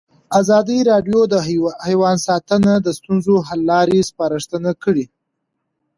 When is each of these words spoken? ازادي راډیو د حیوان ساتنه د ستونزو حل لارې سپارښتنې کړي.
ازادي 0.39 0.79
راډیو 0.91 1.19
د 1.33 1.35
حیوان 1.87 2.17
ساتنه 2.27 2.73
د 2.81 2.87
ستونزو 2.97 3.35
حل 3.47 3.61
لارې 3.71 4.07
سپارښتنې 4.09 4.73
کړي. 4.83 5.05